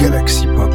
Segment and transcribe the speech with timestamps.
[0.00, 0.72] Galaxy Pop.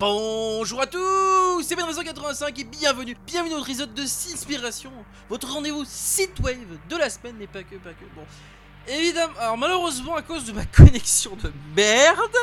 [0.00, 4.90] Bonjour à tous, c'est Ben85 et bienvenue, bienvenue dans notre épisode de Sinspiration,
[5.28, 5.84] votre rendez-vous
[6.42, 6.56] wave
[6.88, 8.04] de la semaine, mais pas que, pas que.
[8.16, 8.24] Bon,
[8.88, 12.36] évidemment, alors malheureusement à cause de ma connexion de merde,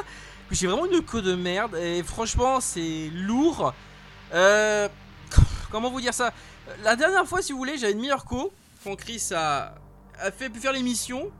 [0.52, 3.73] j'ai vraiment une co de merde et franchement c'est lourd.
[4.34, 4.88] Euh,
[5.71, 6.34] comment vous dire ça?
[6.84, 8.52] La dernière fois, si vous voulez, j'avais une meilleure co,
[8.84, 9.73] quand Chris a,
[10.20, 11.31] a fait pu faire l'émission,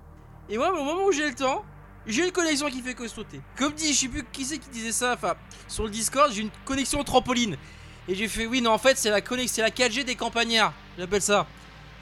[0.49, 1.63] et moi, au moment où j'ai le temps,
[2.08, 3.39] j'ai une connexion qui fait que sauter.
[3.55, 5.36] Comme dit, je sais plus qui c'est qui disait ça, enfin,
[5.67, 7.55] sur le Discord, j'ai une connexion trampoline.
[8.08, 10.73] Et j'ai fait, oui, non, en fait, c'est la connexion, c'est la 4G des campagnards,
[10.97, 11.45] j'appelle ça.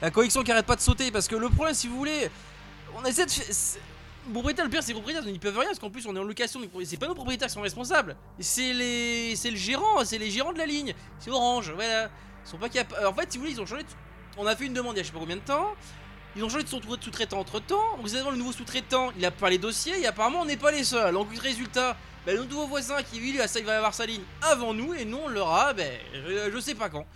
[0.00, 2.30] La connexion qui arrête pas de sauter, parce que le problème, si vous voulez,
[2.98, 3.32] on essaie de.
[4.32, 6.24] Propriétaire, le pire, c'est les propriétaires, ils peuvent rien, parce qu'en plus, on est en
[6.24, 8.14] location, c'est pas nos propriétaires qui sont responsables.
[8.38, 9.34] C'est les.
[9.36, 10.94] C'est le gérant, c'est les gérants de la ligne.
[11.18, 12.10] C'est Orange, voilà.
[12.44, 13.06] Ils sont pas capables.
[13.06, 13.84] En fait, si vous voulez, ils ont changé.
[14.36, 15.74] On a fait une demande il y a je sais pas combien de temps.
[16.36, 17.96] Ils ont changé de sous-traitant entre temps.
[18.00, 20.70] Vous savez, le nouveau sous-traitant, il a pas les dossiers et apparemment on n'est pas
[20.70, 21.12] les seuls.
[21.14, 24.92] Donc, résultat, bah, le nouveau voisin qui lui, il va avoir sa ligne avant nous
[24.94, 27.06] et nous on l'aura, ben, je sais pas quand.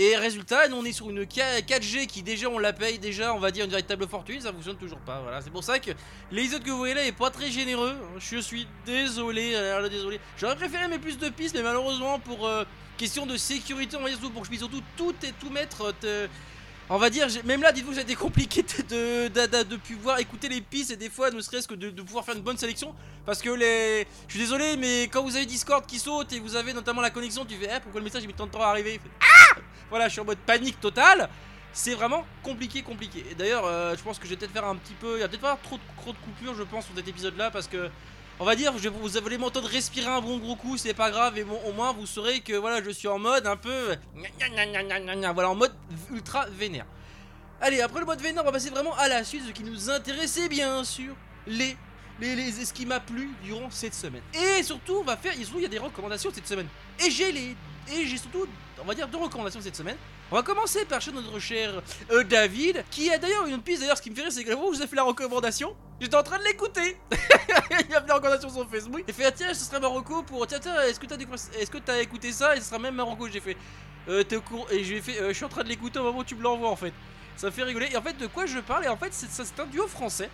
[0.00, 3.40] Et résultat, nous on est sur une 4G qui déjà on la paye déjà, on
[3.40, 5.20] va dire une véritable fortune, ça fonctionne toujours pas.
[5.22, 7.96] Voilà, c'est pour ça que autres que vous voyez là est pas très généreux.
[8.20, 10.20] Je suis désolé, euh, désolé.
[10.38, 12.62] J'aurais préféré mettre plus de pistes, mais malheureusement pour euh,
[12.96, 15.92] question de sécurité, on va dire pour que je puisse surtout tout et tout mettre.
[16.90, 20.62] On va dire, même là, dites-vous a été compliqué de, de, de, pouvoir écouter les
[20.62, 22.94] pistes et des fois, ne serait-ce que de, pouvoir faire une bonne sélection.
[23.26, 24.06] Parce que les.
[24.26, 27.10] Je suis désolé, mais quand vous avez Discord qui saute et vous avez notamment la
[27.10, 29.00] connexion, tu fais, eh, pourquoi le message il met tant de temps à arriver?
[29.20, 31.28] Ah Voilà, je suis en mode panique totale.
[31.74, 33.22] C'est vraiment compliqué, compliqué.
[33.30, 35.18] Et d'ailleurs, euh, je pense que je vais peut-être faire un petit peu.
[35.18, 37.50] Il y a peut-être pas trop de, trop de coupures, je pense, sur cet épisode-là,
[37.50, 37.90] parce que
[38.40, 41.36] on va dire, je, vous allez m'entendre respirer un bon gros coup, c'est pas grave,
[41.38, 43.96] et au moins vous saurez que voilà, je suis en mode un peu.
[45.34, 45.74] Voilà, en mode
[46.12, 46.86] ultra vénère.
[47.60, 49.90] Allez, après le mode vénère, on va passer vraiment à la suite, ce qui nous
[49.90, 51.14] intéressait bien sûr,
[51.46, 51.76] les.
[52.20, 54.22] Les, les, ce qui m'a plu durant cette semaine.
[54.34, 55.32] Et surtout, on va faire.
[55.36, 56.66] il y a des recommandations cette semaine.
[56.98, 57.56] Et j'ai les.
[57.92, 58.44] Et j'ai surtout,
[58.82, 59.96] on va dire, deux recommandations cette semaine.
[60.32, 63.96] On va commencer par chez notre cher euh, David, qui a d'ailleurs une piste d'ailleurs,
[63.96, 65.76] ce qui me fait rire, c'est que vous, vous ai fait la recommandation.
[66.00, 66.96] J'étais en train de l'écouter.
[67.88, 69.02] il a la recommandation sur Facebook.
[69.06, 72.56] Il fait ah, tiens, ce serait Marocco pour tiens tiens, est-ce que t'as écouté ça
[72.56, 73.28] et ce sera même Marocco.
[73.28, 73.56] J'ai fait
[74.08, 76.04] euh, t'es au courant et j'ai fait euh, je suis en train de l'écouter au
[76.04, 76.92] moment où tu me l'envoies en fait.
[77.36, 77.88] Ça fait rigoler.
[77.92, 78.84] Et en fait, de quoi je parle?
[78.84, 80.28] Et en fait, c'est un duo français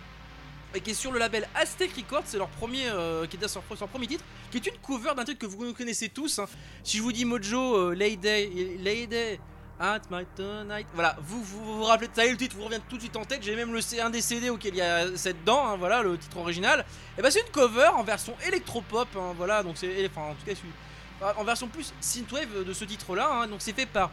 [0.75, 3.63] et qui est sur le label Aztec Records, c'est leur premier, euh, qui est sur,
[3.79, 6.39] leur premier titre, qui est une cover d'un truc que vous connaissez tous.
[6.39, 6.47] Hein.
[6.83, 9.39] Si je vous dis Mojo, euh, Lady, Lady,
[9.79, 10.87] At My Tonight.
[10.93, 13.15] Voilà, vous vous, vous rappelez, ça y est, le titre vous revient tout de suite
[13.15, 13.43] en tête.
[13.43, 16.17] J'ai même le un des CD auquel il y a cette dent, hein, voilà, le
[16.17, 16.85] titre original.
[17.17, 20.45] Et bah, c'est une cover en version électropop, hein, voilà, donc c'est, enfin, en tout
[20.45, 23.29] cas, en version plus synthwave de ce titre-là.
[23.31, 24.11] Hein, donc c'est fait par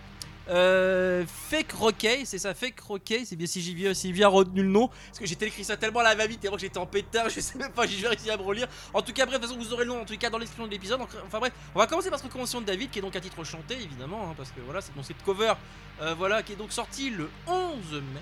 [0.53, 3.73] euh, fake Rockey, c'est ça, Fake Rockey, c'est bien si j'ai
[4.13, 6.63] bien, retenu le nom, parce que j'ai écrit ça tellement à la va-vite, tellement que
[6.63, 8.69] j'étais en pétard, je sais même pas, j'ai réussi à me relire.
[8.93, 10.39] En tout cas, bref, de toute façon, vous aurez le nom en tout cas dans
[10.39, 11.01] description de l'épisode.
[11.01, 13.43] Enfin bref, on va commencer par cette recommandation de David, qui est donc à titre
[13.45, 15.55] chanté, évidemment, hein, parce que voilà, c'est donc cette cover,
[16.03, 18.21] euh, voilà, qui est donc sortie le 11 mai.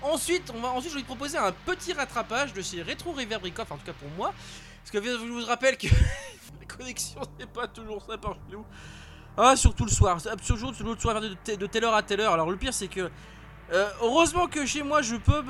[0.00, 3.44] Ensuite, on va, ensuite, je vais te proposer un petit rattrapage de ces rétro reverb
[3.44, 4.32] en tout cas pour moi,
[4.82, 5.88] parce que je vous rappelle que
[6.60, 8.64] la connexion n'est pas toujours ça par chez nous.
[9.42, 10.18] Ah, surtout le soir.
[10.20, 12.34] Surtout le soir de, telle heure à telle heure.
[12.34, 13.10] Alors le pire, c'est que.
[13.72, 15.44] Euh, heureusement que chez moi je peux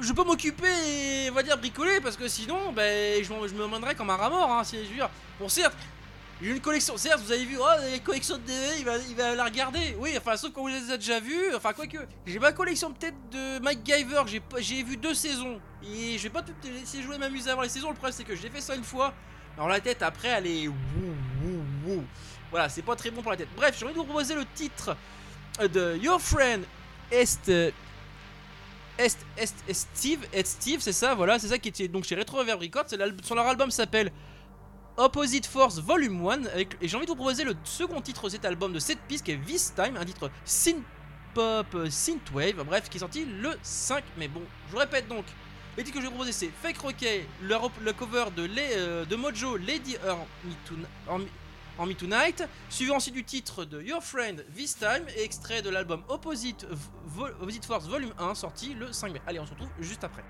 [0.00, 3.94] je peux m'occuper et on va dire bricoler parce que sinon ben je, me mènerais
[3.94, 5.08] comme un rat mort hein, si je veux dire.
[5.38, 5.76] Bon certes
[6.42, 9.14] j'ai une collection, certes vous avez vu oh la collection de DVD il va, il
[9.14, 12.40] va la regarder Oui enfin sauf que vous les avez déjà vus Enfin quoique j'ai
[12.40, 13.88] ma collection peut-être de Mike
[14.26, 17.68] J'ai j'ai vu deux saisons Et je vais pas tout laisser jouer m'amuser avant les
[17.68, 19.14] saisons Le problème c'est que j'ai fait ça une fois
[19.56, 20.68] dans la tête après elle est
[22.54, 23.48] voilà, c'est pas très bon pour la tête.
[23.56, 24.96] Bref, j'ai envie de vous proposer le titre
[25.60, 26.64] de Your Friend
[27.10, 27.48] Est.
[28.96, 32.14] Est, Est, Est Steve, Est Steve, c'est ça, voilà, c'est ça qui est donc chez
[32.14, 32.84] Retro Reverb Records.
[33.24, 34.12] Sur leur album s'appelle
[34.96, 36.42] Opposite Force Volume 1.
[36.54, 39.24] et j'ai envie de vous proposer le second titre de cet album de cette piste
[39.24, 40.84] qui est This Time, un titre synth
[41.34, 45.24] pop, synthwave, bref, qui est sorti le 5 mais bon, je répète donc.
[45.76, 49.56] Les titres que je vais proposer c'est Fake Rocket, le, cover de, euh, de Mojo
[49.56, 49.96] Lady
[51.08, 51.26] Earn
[51.78, 55.70] en Me Tonight, suivi ensuite du titre de Your Friend This Time et extrait de
[55.70, 56.66] l'album Opposite,
[57.66, 59.22] Force Volume 1 sorti le 5 mai.
[59.26, 60.22] Allez, on se retrouve juste après.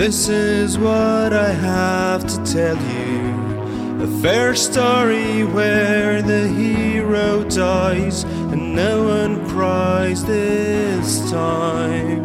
[0.00, 4.02] This is what I have to tell you.
[4.02, 12.24] A fair story where the hero dies and no one cries this time.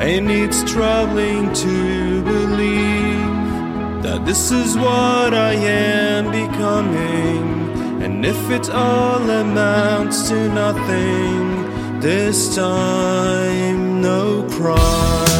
[0.00, 8.02] And it's troubling to believe that this is what I am becoming.
[8.02, 15.31] And if it all amounts to nothing, this time no crime.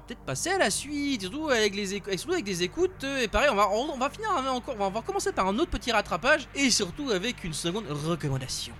[0.00, 3.04] Peut-être passer à la suite, surtout avec, les surtout avec des écoutes.
[3.04, 5.70] euh, Et pareil, on va, on, va finir encore, on va commencer par un autre
[5.70, 8.74] petit rattrapage et surtout avec une seconde recommandation.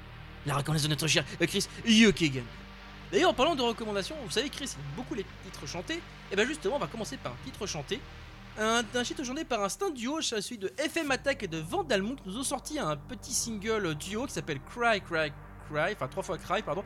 [0.46, 2.42] La recommandation de notre cher euh, Chris Yukigan.
[3.12, 6.00] D'ailleurs, en parlant de recommandations, vous savez, Chris aime beaucoup les titres chantés.
[6.30, 8.00] Et bien justement, on va commencer par un titre chanté.
[8.58, 12.16] Un, un titre chanté par un stand duo, celui de FM Attack et de Vandalmoon
[12.16, 15.32] qui nous ont sorti un petit single duo qui s'appelle Cry Cry
[15.72, 16.82] Cry, enfin trois fois Cry, pardon.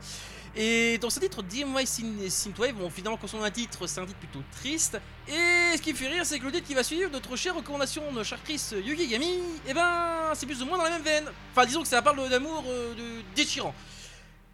[0.55, 3.99] Et dans ce titre, DMY Syn- Synthwave, bon, finalement, quand on a un titre, c'est
[3.99, 4.97] un titre plutôt triste.
[5.27, 7.55] Et ce qui me fait rire, c'est que le titre qui va suivre, notre chère
[7.55, 11.25] recommandation de cher Chris Yukigami, et ben, c'est plus ou moins dans la même veine.
[11.51, 13.73] Enfin, disons que ça parle d'amour euh, déchirant.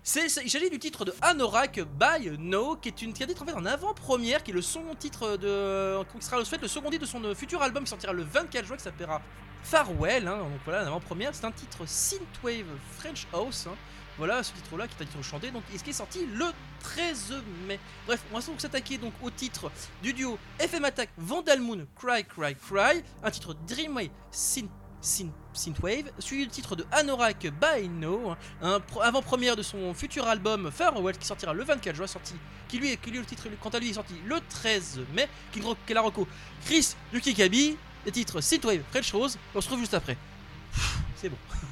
[0.03, 3.43] C'est, il s'agit du titre de Anorak by No, qui est une qui un titre
[3.43, 6.67] en fait en avant-première, qui est le second titre de, qui sera en fait le
[6.67, 9.21] second titre de son euh, futur album qui sortira le 24 juin, qui s'appellera
[9.63, 10.27] Farewell.
[10.27, 10.37] hein.
[10.39, 12.65] donc voilà, en avant-première, c'est un titre synthwave
[12.97, 13.67] French House.
[13.69, 13.75] hein.
[14.17, 16.45] Voilà ce titre-là qui est un titre chanté, donc et ce qui est sorti le
[16.81, 17.33] 13
[17.67, 17.79] mai.
[18.05, 19.71] Bref, on va donc s'attaquer donc au titre
[20.03, 24.69] du duo FM Attack Vandalmoon Cry Cry Cry, un titre Dreamway Synth
[25.01, 28.35] Synth- Synthwave, suivi du titre de Anorak by No,
[28.87, 32.35] pro- avant-première de son futur album Farewell qui sortira le 24 juin, sorti,
[32.67, 35.59] qui lui, qui lui le titre quant à lui est sorti le 13 mai, qui
[35.59, 36.27] est la reco
[36.65, 40.17] Chris Yukikabi, le titre Synthwave French Rose, on se retrouve juste après.
[41.15, 41.37] C'est bon.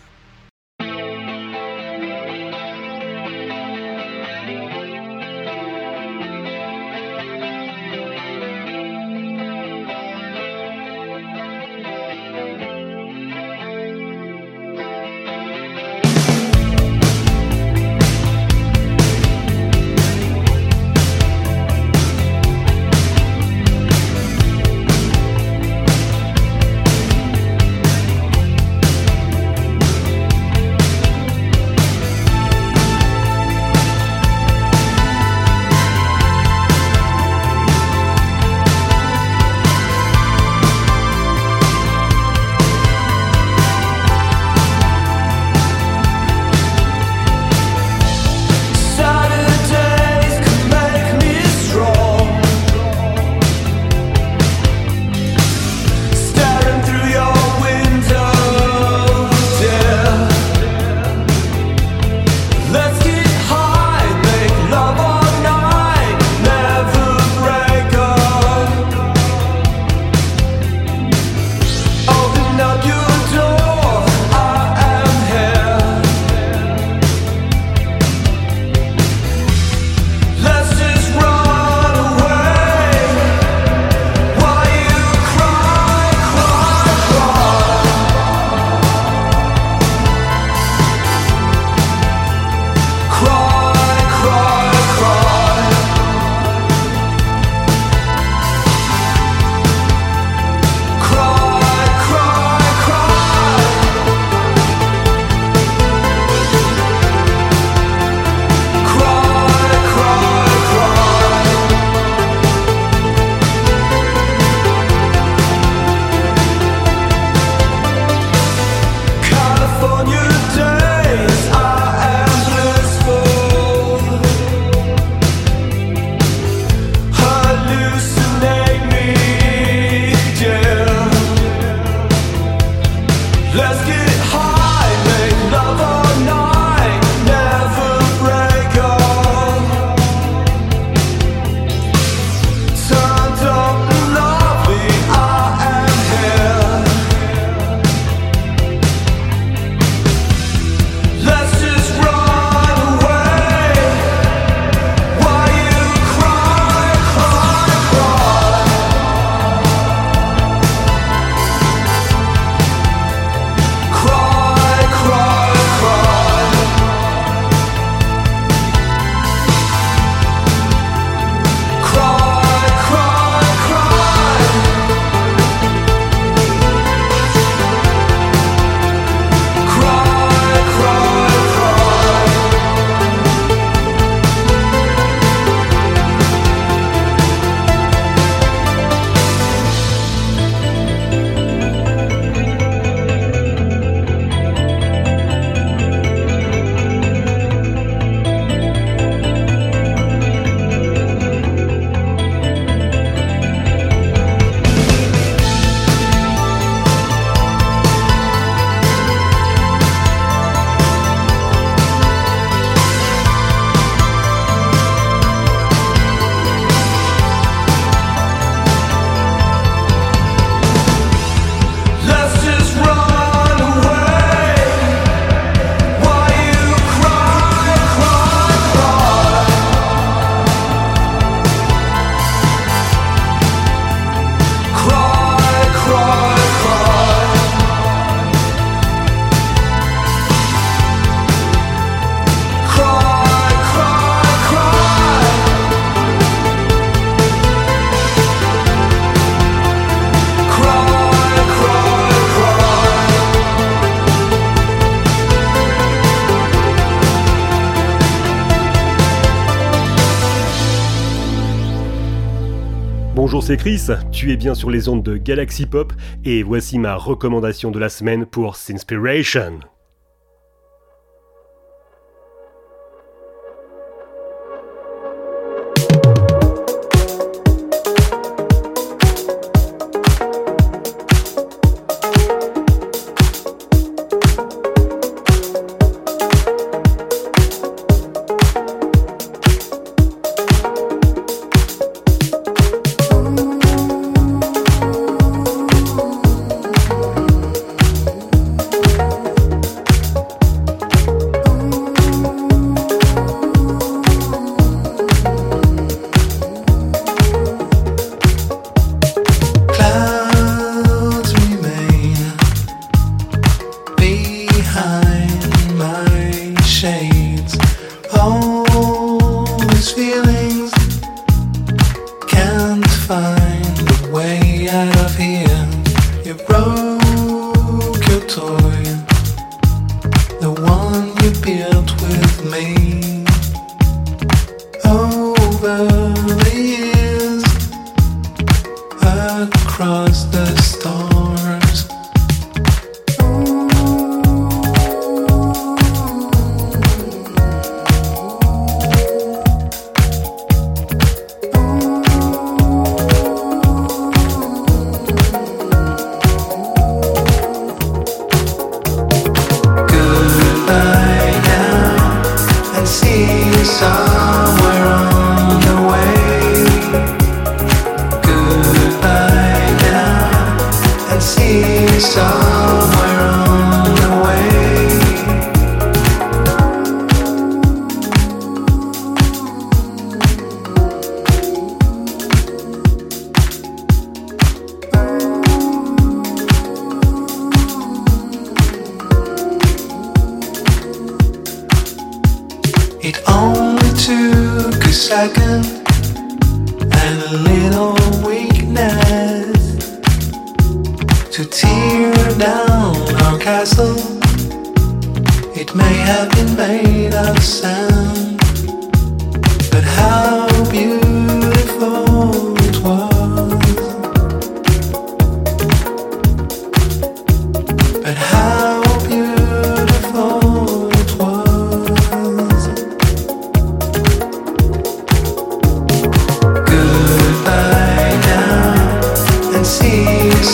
[263.59, 265.91] Chris, tu es bien sur les ondes de Galaxy Pop
[266.23, 269.59] et voici ma recommandation de la semaine pour Sinspiration.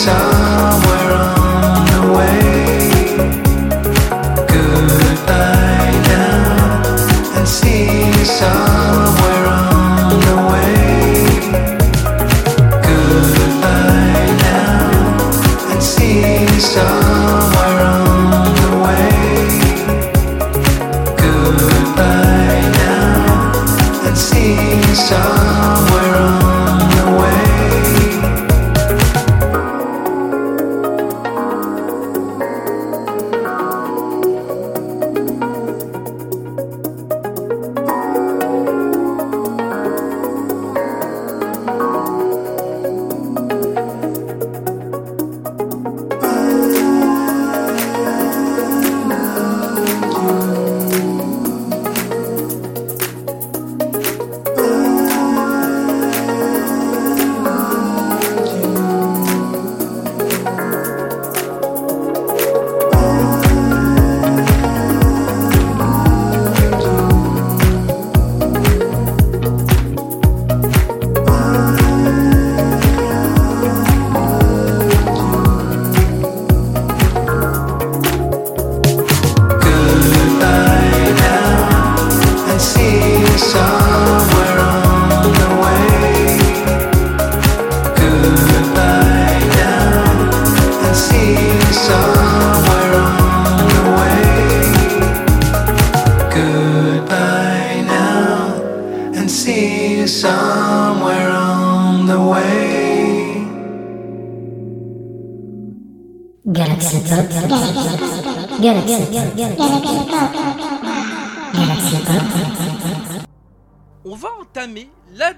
[0.06, 0.35] 참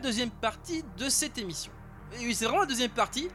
[0.08, 1.70] deuxième partie de cette émission.
[2.14, 3.28] Et oui, c'est vraiment la deuxième partie.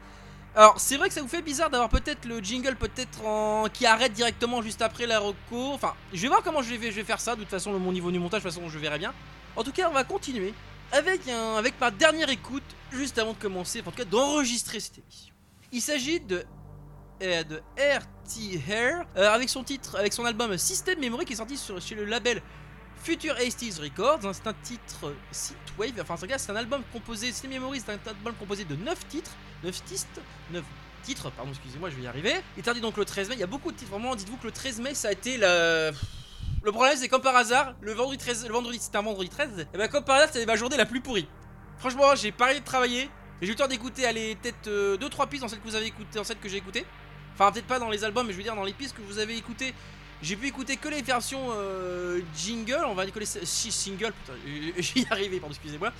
[0.56, 3.68] Alors, c'est vrai que ça vous fait bizarre d'avoir peut-être le jingle peut-être en...
[3.72, 5.72] qui arrête directement juste après la reco.
[5.72, 7.36] Enfin, je vais voir comment je vais, faire ça.
[7.36, 9.14] De toute façon, mon niveau du montage, de toute façon, je verrai bien.
[9.54, 10.52] En tout cas, on va continuer
[10.90, 14.98] avec, un, avec ma dernière écoute, juste avant de commencer, en tout cas d'enregistrer cette
[14.98, 15.32] émission.
[15.70, 16.44] Il s'agit de,
[17.22, 18.60] euh, de R.T.
[18.68, 22.04] Hare, euh, avec son titre, avec son album System Memory qui est sorti sur, le
[22.04, 22.42] label
[23.04, 24.20] Future 80s Records.
[24.24, 24.32] hein.
[24.32, 28.34] c'est un titre euh, synthwave, enfin c'est un album composé, System Memory c'est un album
[28.38, 29.30] composé de 9 titres,
[29.62, 30.06] 9 titres,
[30.50, 30.64] 9
[31.02, 32.32] titres, pardon, excusez-moi, je vais y arriver.
[32.56, 34.46] Il est donc le 13 mai, il y a beaucoup de titres, vraiment, dites-vous que
[34.46, 35.90] le 13 mai ça a été la...
[35.90, 39.66] Le problème c'est comme par hasard, le vendredi 13, le vendredi c'était un vendredi 13,
[39.74, 41.28] et ben comme par hasard c'était ma journée la plus pourrie.
[41.76, 43.10] Franchement, j'ai pas arrêté de travailler,
[43.42, 46.16] j'ai eu le temps d'écouter, allez, peut-être 2-3 pistes dans celles que vous avez écoutées,
[46.16, 46.86] dans celles que j'ai écoutées.
[47.34, 49.18] Enfin, peut-être pas dans les albums, mais je veux dire dans les pistes que vous
[49.18, 49.74] avez écoutées.
[50.22, 54.12] J'ai pu écouter que les versions euh, jingle, on va dire que les si single,
[54.12, 54.38] putain,
[54.78, 55.92] j'y ai arrivé, pardon, excusez-moi.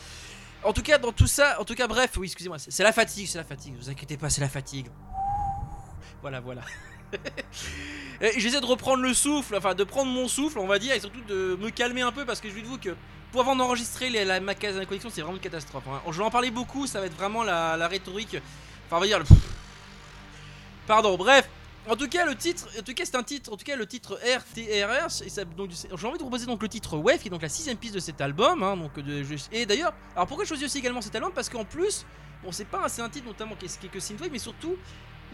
[0.62, 3.26] En tout cas, dans tout ça, en tout cas, bref, oui, excusez-moi, c'est la fatigue,
[3.28, 4.86] c'est la fatigue, vous inquiétez pas, c'est la fatigue.
[6.22, 6.62] Voilà, voilà.
[8.38, 11.20] J'essaie de reprendre le souffle, enfin de prendre mon souffle, on va dire, et surtout
[11.28, 12.96] de me calmer un peu parce que je dis vous que
[13.30, 15.84] pour avant d'enregistrer les- la, ma case connexion, c'est vraiment une catastrophe.
[15.88, 16.00] hein.
[16.10, 18.36] Je vais en parler beaucoup, ça va être vraiment la, la rhétorique.
[18.86, 19.24] Enfin, on va dire le.
[20.86, 21.48] Pardon, bref.
[21.86, 23.86] En tout cas, le titre, en tout cas, c'est un titre, en tout cas, le
[23.86, 27.76] titre RTRR, j'ai envie de proposer donc le titre Wave, qui est donc la sixième
[27.76, 28.90] piste de cet album, hein,
[29.52, 31.32] et d'ailleurs, alors pourquoi je choisis aussi également cet album?
[31.34, 32.06] Parce qu'en plus,
[32.42, 34.76] bon, c'est pas, c'est un titre notamment qui est, qui que synthwave, mais surtout,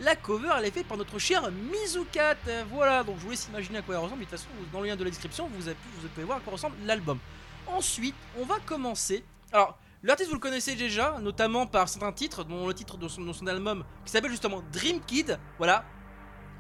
[0.00, 2.36] la cover, elle est faite par notre cher Mizukat,
[2.72, 4.88] voilà, donc je vous laisse imaginer à quoi elle ressemble, de toute façon, dans le
[4.88, 7.20] lien de la description, vous, avez, vous pouvez voir à quoi ressemble l'album.
[7.68, 12.66] Ensuite, on va commencer, alors, L'artiste vous le connaissez déjà, notamment par certains titres, dont
[12.66, 15.38] le titre de son album qui s'appelle justement Dream Kid.
[15.58, 15.84] Voilà.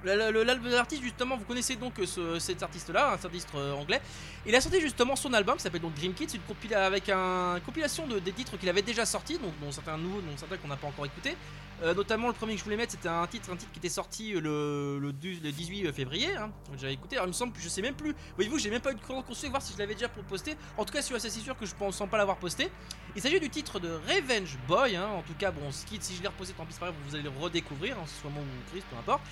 [0.04, 4.00] L'album de l'artiste justement, vous connaissez donc euh, ce- cet artiste-là, un artiste euh, anglais.
[4.46, 6.30] Il a sorti justement son album qui s'appelle donc Dream Kid.
[6.30, 9.70] C'est une, avec un- une compilation de, des titres qu'il avait déjà sortis, donc dont
[9.72, 11.36] certains nouveaux, dont certains qu'on n'a pas encore écoutés.
[11.82, 13.88] Euh, notamment le premier que je voulais mettre, c'était un titre, un titre qui était
[13.88, 16.34] sorti le, le, du- le 18 février.
[16.36, 17.16] Hein, que j'avais écouté.
[17.16, 18.14] Alors il me semble, je sais même plus.
[18.36, 20.56] Voyez-vous, j'ai même pas eu de temps de voir si je l'avais déjà posté.
[20.78, 22.70] En tout cas, je suis assez sûr que je pense sans pas l'avoir posté.
[23.16, 25.08] Il s'agit du titre de Revenge Boy, hein.
[25.08, 27.14] en tout cas, bon, qui, si je l'ai reposé, tant pis, c'est pas grave, vous
[27.14, 29.22] allez le redécouvrir, hein, soit moi ou Chris, peu importe.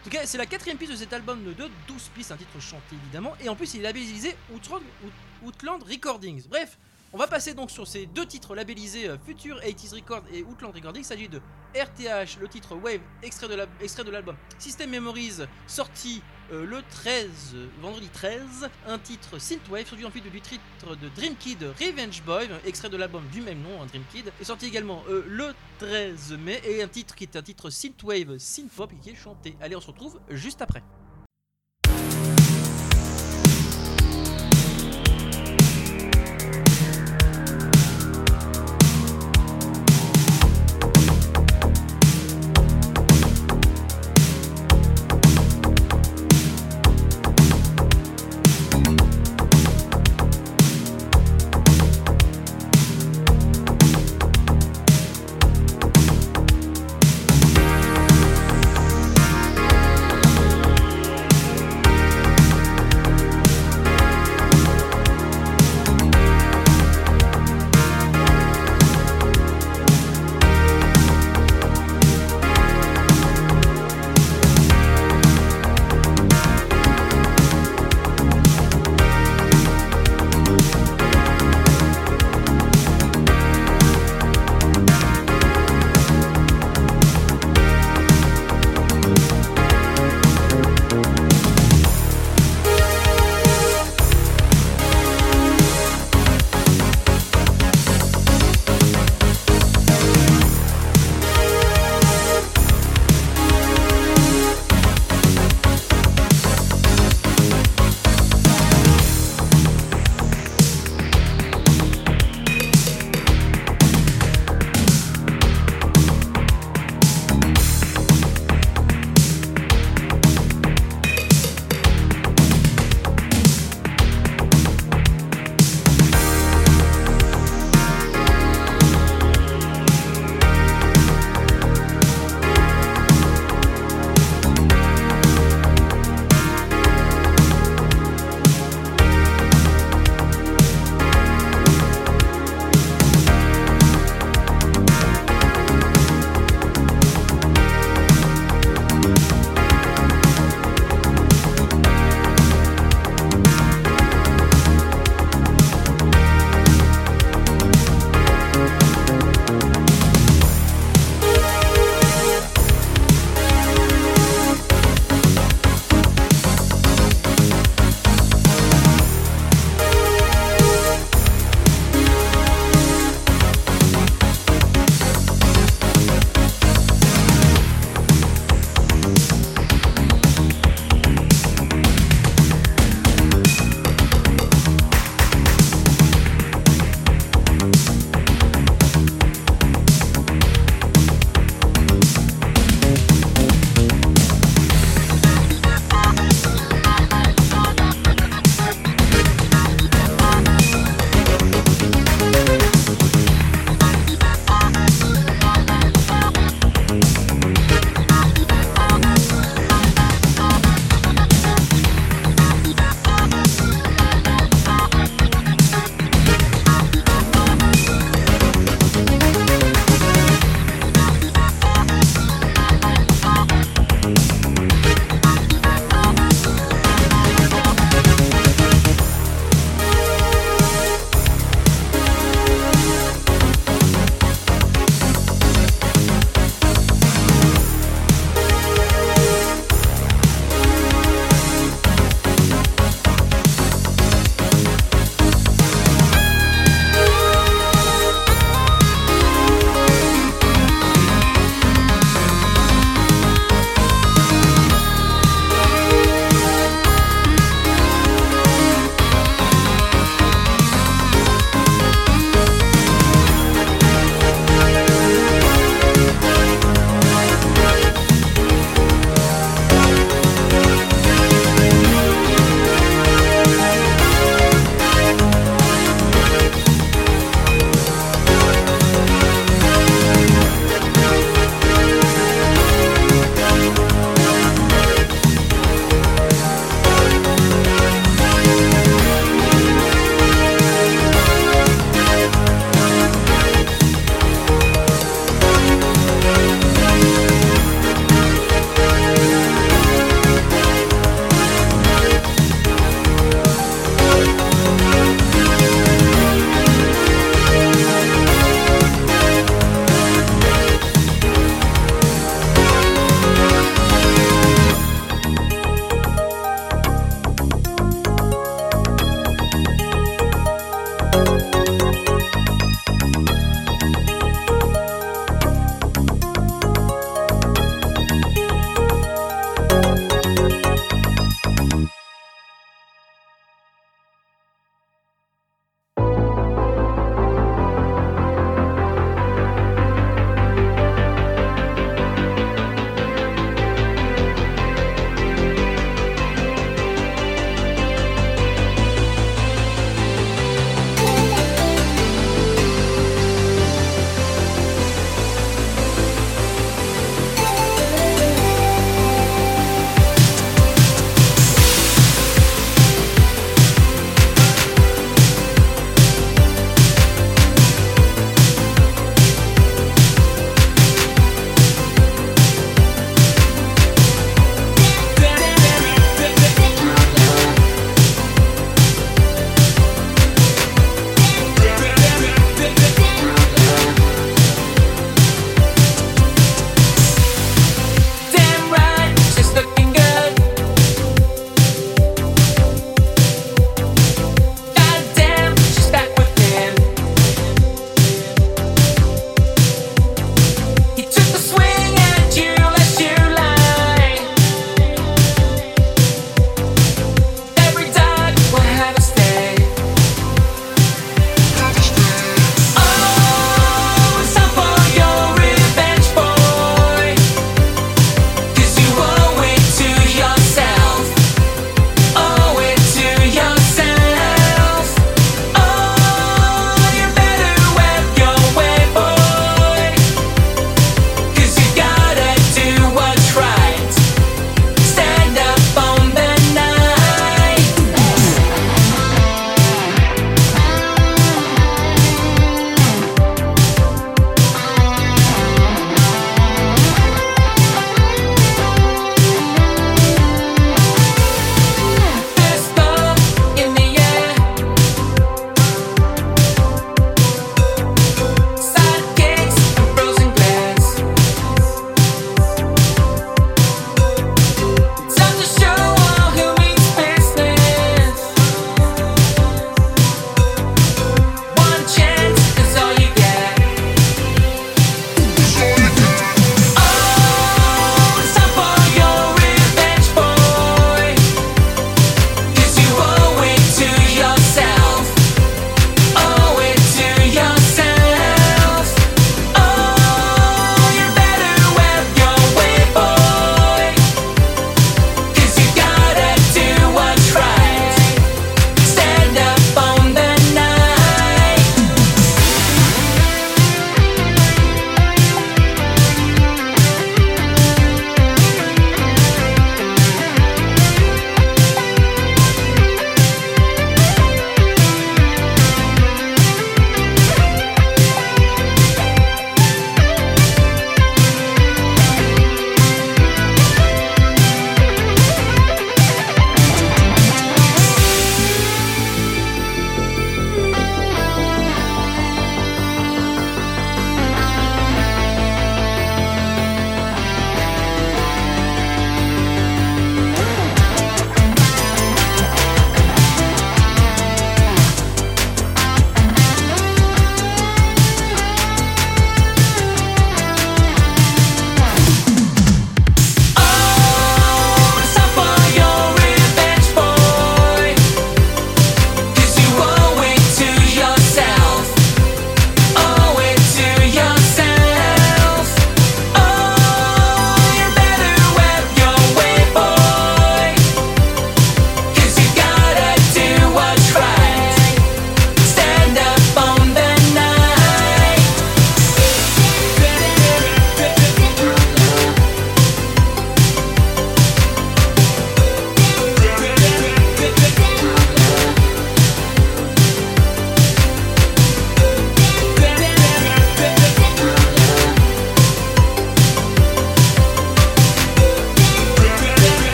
[0.00, 1.68] En tout cas, c'est la quatrième piste de cet album de 12
[2.14, 5.12] pistes, un titre chanté évidemment, et en plus il est labellisé Outland, Out-
[5.44, 6.48] Outland Recordings.
[6.48, 6.78] Bref,
[7.12, 10.72] on va passer donc sur ces deux titres labellisés euh, Future 80s Records et Outland
[10.74, 11.02] Recordings.
[11.02, 11.40] Il s'agit de
[11.74, 16.78] RTH, le titre Wave, extrait de la- extrait de l'album System Memories, sorti euh, le
[16.90, 22.22] 13, euh, vendredi 13, un titre Synthwave, sorti ensuite du titre de Dream Kid Revenge
[22.24, 25.54] Boy, extrait de l'album du même nom, hein, Dream Kid, est sorti également euh, le
[25.78, 29.56] 13 mai, et un titre qui est un titre Synthwave, Synthpop, qui est chanté.
[29.60, 30.82] Allez, on se retrouve juste après.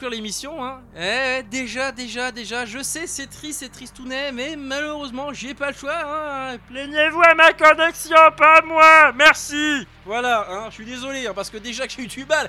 [0.00, 0.80] Conclure l'émission, hein.
[0.98, 5.76] Eh, déjà, déjà, déjà, je sais, c'est triste, c'est tristounet, mais malheureusement, j'ai pas le
[5.76, 6.56] choix, hein.
[6.68, 11.50] Plaignez-vous à ma connexion, pas à moi, merci Voilà, hein, je suis désolé, hein, parce
[11.50, 12.48] que déjà que j'ai eu du mal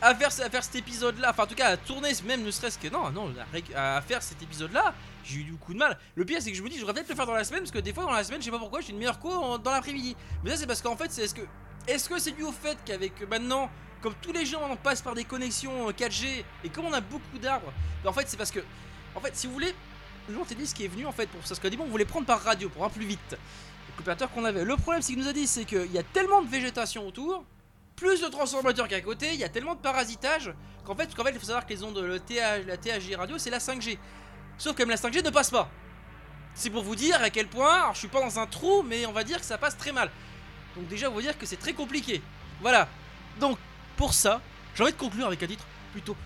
[0.00, 2.78] à faire, à faire cet épisode-là, enfin, en tout cas, à tourner, même ne serait-ce
[2.78, 2.88] que.
[2.88, 3.30] Non, non,
[3.74, 5.98] à, faire cet épisode-là, j'ai eu du coup de mal.
[6.14, 7.60] Le pire, c'est que je me dis, je devrais peut-être le faire dans la semaine,
[7.60, 9.30] parce que des fois, dans la semaine, je sais pas pourquoi, j'ai une meilleure co
[9.30, 10.16] en- dans l'après-midi.
[10.42, 11.42] Mais ça, c'est parce qu'en fait, c'est est-ce que.
[11.88, 13.70] Est-ce que c'est dû au fait qu'avec euh, maintenant,
[14.00, 17.00] comme tous les gens on passe par des connexions euh, 4G et comme on a
[17.00, 17.72] beaucoup d'arbres,
[18.02, 18.60] ben, en fait c'est parce que,
[19.14, 19.74] en fait si vous voulez,
[20.28, 22.26] dit ce qui est venu en fait pour ça, parce qu'au début on voulait prendre
[22.26, 23.36] par radio pour aller plus vite,
[23.98, 24.64] l'opérateur qu'on avait.
[24.64, 27.44] Le problème c'est qu'il nous a dit c'est qu'il y a tellement de végétation autour,
[27.96, 30.52] plus de transformateurs qu'à côté, il y a tellement de parasitage
[30.84, 33.50] qu'en fait, fait il faut savoir que les ondes, le TH, la THG radio c'est
[33.50, 33.98] la 5G.
[34.58, 35.68] Sauf que même la 5G ne passe pas.
[36.54, 39.04] C'est pour vous dire à quel point, alors je suis pas dans un trou, mais
[39.06, 40.10] on va dire que ça passe très mal.
[40.74, 42.22] Donc déjà vous dire que c'est très compliqué.
[42.60, 42.88] Voilà.
[43.40, 43.58] Donc
[43.96, 44.40] pour ça,
[44.74, 46.16] j'ai envie de conclure avec un titre plutôt.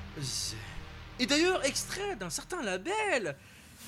[1.19, 3.37] Et d'ailleurs extrait d'un certain label,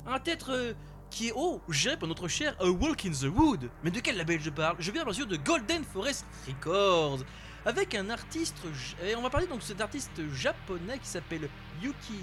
[0.05, 0.73] un titre euh,
[1.09, 3.69] qui est oh géré par notre cher A Walk in the Wood.
[3.83, 4.75] Mais de quel label je parle?
[4.79, 7.23] Je viens bien sûr de Golden Forest Records.
[7.65, 8.57] Avec un artiste,
[9.01, 11.47] et on va parler donc de cet artiste japonais qui s'appelle
[11.81, 12.19] Yuki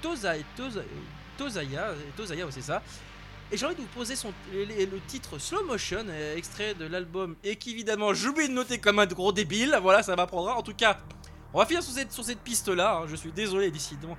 [0.00, 0.84] Tozai, Tozai,
[1.38, 2.82] Tozaya, Tozaya, c'est ça.
[3.52, 7.36] Et j'ai envie de vous poser son, le, titre Slow Motion, euh, extrait de l'album,
[7.44, 9.78] et qu'évidemment j'oublie de noter comme un gros débile.
[9.82, 10.56] Voilà, ça m'apprendra.
[10.56, 10.98] En tout cas,
[11.52, 13.00] on va finir sur cette, piste-là.
[13.02, 13.06] hein.
[13.06, 14.16] Je suis désolé, décidément.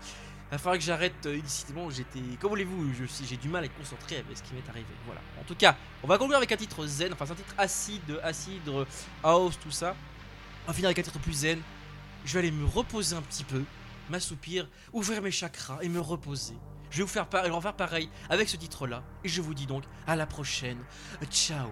[0.52, 1.26] Il va que j'arrête.
[1.26, 2.20] euh, décidément, j'étais.
[2.40, 2.92] Comme voulez-vous,
[3.28, 4.86] j'ai du mal à être concentré avec ce qui m'est arrivé.
[5.08, 5.22] Voilà.
[5.42, 7.12] En tout cas, on va conclure avec un titre zen.
[7.12, 8.86] Enfin, c'est un titre acide, acide, euh,
[9.24, 9.96] house, tout ça.
[10.66, 11.60] On va finir avec un titre plus zen.
[12.24, 13.64] Je vais aller me reposer un petit peu,
[14.12, 16.54] m'assoupir, ouvrir mes chakras et me reposer.
[16.94, 17.44] Je vais vous faire, par-
[17.76, 19.02] pareil avec ce titre-là.
[19.24, 20.78] Et je vous dis donc à la prochaine.
[21.32, 21.72] Ciao